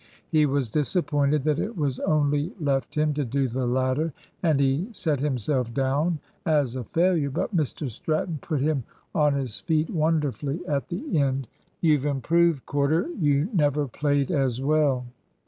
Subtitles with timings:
[0.29, 4.87] He was disappointed that it was only left him to do the latter; and he
[4.91, 7.29] set himself down as a failure.
[7.29, 8.83] But Mr Stratton put him
[9.13, 11.47] on his feet wonderfully at the end.
[11.81, 13.09] "You've improved, Corder.
[13.19, 15.05] You never played as well."